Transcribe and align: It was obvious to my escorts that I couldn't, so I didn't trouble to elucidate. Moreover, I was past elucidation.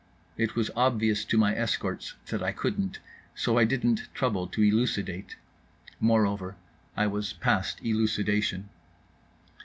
It 0.35 0.55
was 0.55 0.71
obvious 0.75 1.23
to 1.25 1.37
my 1.37 1.55
escorts 1.55 2.15
that 2.31 2.41
I 2.41 2.53
couldn't, 2.53 2.97
so 3.35 3.59
I 3.59 3.65
didn't 3.65 4.11
trouble 4.15 4.47
to 4.47 4.63
elucidate. 4.63 5.35
Moreover, 5.99 6.55
I 6.97 7.05
was 7.05 7.33
past 7.33 7.79
elucidation. 7.85 8.69